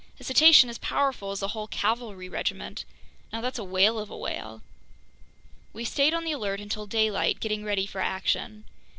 "A 0.19 0.23
cetacean 0.23 0.67
as 0.67 0.79
powerful 0.79 1.29
as 1.29 1.43
a 1.43 1.49
whole 1.49 1.67
cavalry 1.67 2.27
regiment—now 2.27 3.39
that's 3.39 3.59
a 3.59 3.63
whale 3.63 3.99
of 3.99 4.09
a 4.09 4.17
whale!" 4.17 4.63
We 5.73 5.85
stayed 5.85 6.15
on 6.15 6.23
the 6.23 6.31
alert 6.31 6.59
until 6.59 6.87
daylight, 6.87 7.39
getting 7.39 7.63
ready 7.63 7.85
for 7.85 8.01
action. 8.01 8.63